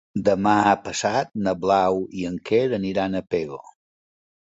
Demà 0.27 0.53
passat 0.85 1.29
na 1.47 1.53
Blau 1.65 1.99
i 2.21 2.25
en 2.31 2.39
Quer 2.51 2.63
aniran 2.79 3.19
a 3.21 3.23
Pego. 3.35 3.61